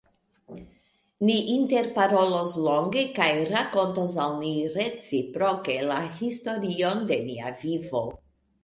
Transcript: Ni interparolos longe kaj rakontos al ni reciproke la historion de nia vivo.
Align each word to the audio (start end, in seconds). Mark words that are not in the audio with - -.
Ni 1.27 1.35
interparolos 1.55 2.55
longe 2.69 3.05
kaj 3.19 3.29
rakontos 3.51 4.17
al 4.25 4.35
ni 4.41 4.55
reciproke 4.81 5.79
la 5.95 6.03
historion 6.19 7.07
de 7.13 7.25
nia 7.31 7.59
vivo. 7.67 8.07